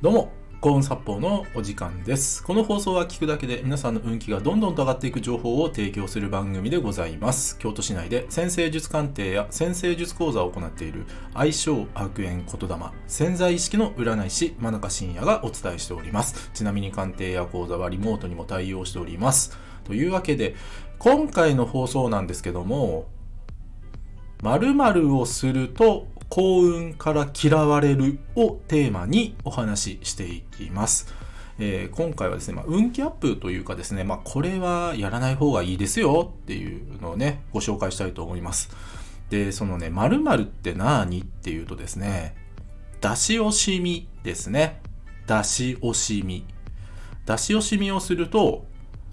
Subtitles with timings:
[0.00, 2.44] どうも、幸運殺法のお時間です。
[2.44, 7.58] この放送は聞くだけで皆さんの運気がどんどんと上がっていく情報を提供する番組でございます。
[7.58, 12.76] 京都市内で先生術鑑定や先生術講座を行っている相性悪縁言霊
[13.08, 16.48] 潜在意識の占い師真中信也がお伝えしております。
[16.54, 19.58] ちなみに鑑定や講座はリモートにも対応しております。
[19.82, 20.54] というわけで、
[21.00, 23.08] 今回の放送なんですけども、
[24.44, 31.12] 〇〇をすると幸運から嫌われるをテーマにお話ししていきます。
[31.58, 38.70] えー今回はですね、まあ、運気アップというかですね、まあ、これはやらない方がいいですよっていうのをね、ご紹介したいと思います。
[39.30, 42.36] で、そのね、〇〇って何っていうとですね、
[43.00, 44.80] 出し惜しみですね。
[45.26, 46.46] 出し惜しみ。
[47.26, 48.64] 出し惜しみをすると、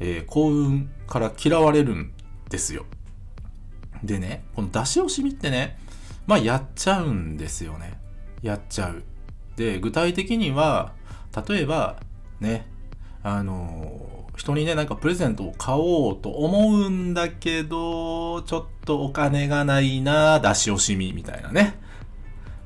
[0.00, 2.12] えー幸運から嫌われるん
[2.50, 2.84] ですよ。
[4.04, 5.78] でね、この出し惜しみってね、
[6.28, 7.98] まあやっちゃうんですよね。
[8.42, 9.02] やっちゃう。
[9.56, 10.92] で、具体的には、
[11.48, 11.96] 例えば、
[12.38, 12.68] ね、
[13.24, 21.74] あのー人にね、なんかプレゼントを買おうと思うんだけど、ちょっとお金がないな、出し惜しみみたいなね。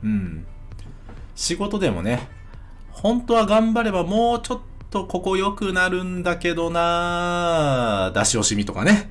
[0.05, 0.47] うん。
[1.34, 2.29] 仕事でもね、
[2.91, 9.11] 本当は頑張ればもうちょっとここ良くなるんだけどな、出し惜しみとかね。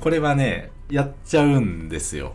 [0.00, 2.34] これはね、やっちゃうんですよ。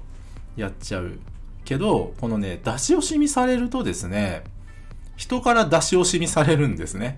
[0.58, 1.17] やっちゃう。
[1.66, 4.44] けど、このね、出し惜しみされるとですね、
[5.17, 7.17] 人から出し惜しみされるんですね。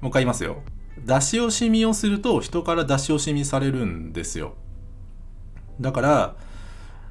[0.00, 0.58] もう一回言いますよ。
[0.98, 4.54] 出し惜しみをすると人から出し惜しみされるんですよ。
[5.80, 6.36] だから、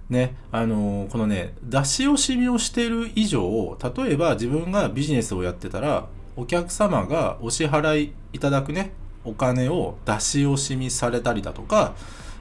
[0.10, 8.92] ね、あのーこのね、出し惜しみをしている以上、例えば自分がビジネスをやってたら、お客様がお支払いいただくね、
[9.24, 11.96] お金を出し惜しみされたりだとか、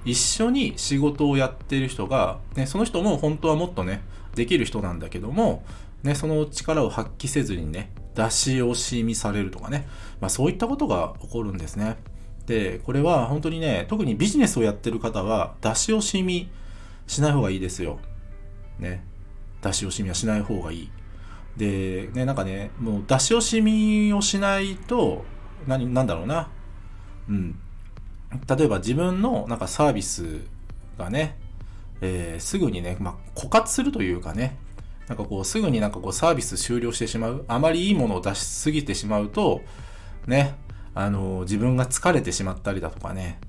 [0.05, 4.03] 一緒に仕事をやってる人が、ね、その人も本当はもっとね、
[4.35, 5.63] できる人なんだけども、
[6.03, 9.87] ね、その力を発揮せずにね、出し惜しみされるとかね、
[10.21, 11.97] まあそういったことが起こるんですね。
[12.47, 16.51] で、これは本当にね、特にビジネスをやってる方は、出し惜しみ
[17.07, 17.99] しない方がいいですよ。
[18.79, 19.05] ね。
[19.63, 20.91] 出し惜しみはしない方がいい。
[21.57, 25.25] で、ね、なんかね、もう出し惜しみをしないと、
[25.67, 26.49] 何、なんだろうな。
[27.29, 27.59] うん。
[28.49, 30.41] 例えば自分のなんかサービス
[30.99, 31.37] がね、
[32.01, 34.57] えーすぐにね、まあ、枯渇するというかね、
[35.11, 37.45] なんかこう、すぐになんかこう、サービス終了してしまう。
[37.49, 39.61] あまりいいものを出しすぎてしまうと、
[40.29, 40.55] ね、
[40.95, 43.41] あの、自分が疲れてしまったりだとかね、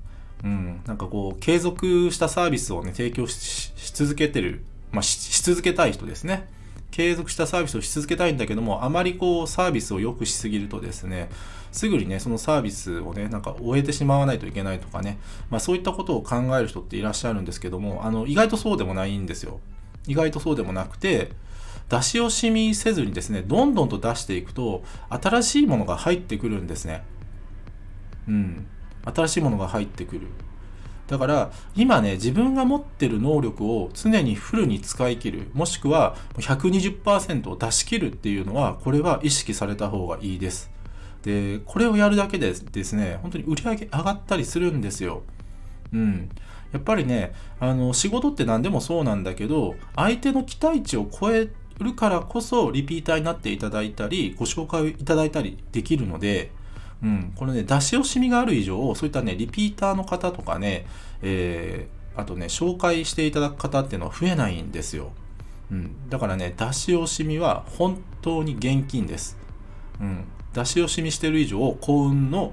[0.42, 6.48] うん、なんかこう、継続したサービスをね、提供し続けてる、まあし、し続けたい人ですね。
[6.92, 11.30] 継続したサービスをし続けたいんだけども、あまりこう、サービスを良くしすぎるとですね、
[11.72, 15.18] すぐにね、そのサービスをね、なんか終えてしまわないといけないとかね、
[15.50, 19.58] まあそういったことを考える人っていらっしゃるんですけども、あの、意外とそうでもないんですよ。
[20.06, 21.32] 意外とそうでもなくて、
[21.88, 27.04] 出し惜しみせずにですね、どんどんと出していくと、新しいものが入ってくるんですね。
[28.28, 28.66] うん。
[29.04, 30.28] 新しいものが入ってくる。
[31.12, 40.70] だから、今ね、自分が持ってる能力を常にフルに使い切る、もしくは120%を出し切るっていうのは、これは意識された方がいいです。
[41.22, 45.22] で、これをやるだけでですね、本当に売上上がったりするんですよ。
[45.92, 46.30] うん。
[46.72, 56.52] やっぱりね、あの、仕事って何でもそうなんだけど、相手の期待値を超えるからこそ、リピーターになっていただいたり、ご紹介をいただいたりできるので、
[57.02, 60.86] うん、これね、出し惜しみがある以上、そういったね、リピーターの方とかね、
[61.22, 65.12] えー、あとね、紹介していただく方っていうのは増えないんですよ。
[65.70, 69.36] うん、だからね、出し惜しみは本当に厳禁です。
[70.00, 72.52] うん、出し惜しみしてる以上、幸運の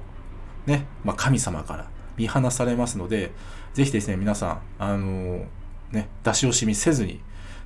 [0.66, 3.32] ね、まあ、神様から見放されますので、
[3.74, 5.46] ぜひですね、皆さん、あのー
[5.92, 7.22] ね、出し惜しみせずに、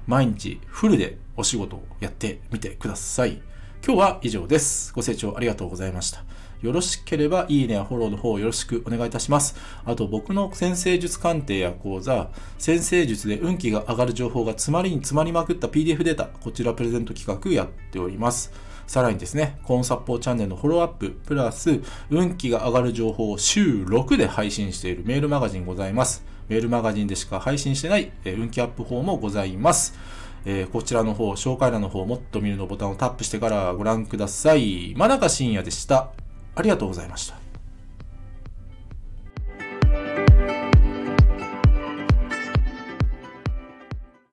[0.07, 3.41] 毎日フルでお仕事をやってみてください。
[3.85, 4.94] 今日は以上です。
[4.94, 6.23] ご清聴ありがとうございました。
[6.63, 9.56] よろしければ、いいねやフォローの方よろしくお願いいたします。
[9.84, 18.54] あと、僕の先生術鑑定や講座、先生術で運気が上がる情報が詰まりに詰まりまくった PDF データ、こちらプレゼント企画やっております。
[18.88, 26.25] さらにですね、コーンサッポーチャンネルのフォローアップ、プラス、運気が上がる情報を週6で配信しているメールマガジンございます。
[26.48, 29.98] メールマガジンでしか配信してない、え運気アップ法もございます。
[30.45, 34.94] えーこちらの方、紹介欄の方、もっと見るのボタンをタップしてからご覧ください。
[34.95, 36.22] 真中信也でした。
[36.55, 37.43] ありがとうございました。